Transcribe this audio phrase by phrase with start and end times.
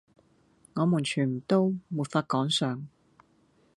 [0.73, 2.87] 我們全都沒法趕上！